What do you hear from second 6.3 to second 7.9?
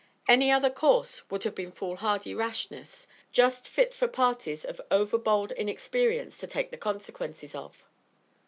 to take the consequences of.